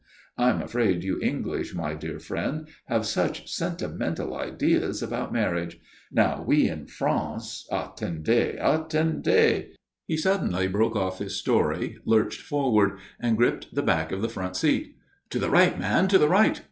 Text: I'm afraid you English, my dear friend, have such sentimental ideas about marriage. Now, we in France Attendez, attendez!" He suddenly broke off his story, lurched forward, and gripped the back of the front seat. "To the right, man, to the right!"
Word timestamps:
I'm 0.35 0.63
afraid 0.63 1.03
you 1.03 1.21
English, 1.21 1.75
my 1.75 1.93
dear 1.93 2.17
friend, 2.17 2.67
have 2.87 3.05
such 3.05 3.47
sentimental 3.53 4.35
ideas 4.35 5.03
about 5.03 5.31
marriage. 5.31 5.79
Now, 6.11 6.41
we 6.43 6.67
in 6.67 6.87
France 6.87 7.67
Attendez, 7.71 8.57
attendez!" 8.59 9.75
He 10.07 10.17
suddenly 10.17 10.67
broke 10.67 10.95
off 10.95 11.19
his 11.19 11.35
story, 11.37 11.99
lurched 12.03 12.41
forward, 12.41 12.97
and 13.19 13.37
gripped 13.37 13.75
the 13.75 13.83
back 13.83 14.11
of 14.11 14.23
the 14.23 14.27
front 14.29 14.55
seat. 14.55 14.95
"To 15.29 15.37
the 15.37 15.51
right, 15.51 15.77
man, 15.79 16.07
to 16.07 16.17
the 16.17 16.29
right!" 16.29 16.59